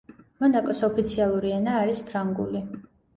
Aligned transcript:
მონაკოს 0.43 0.79
ოფიციალური 0.87 1.51
ენა 1.57 1.75
არის 1.81 2.01
ფრანგული. 2.09 2.63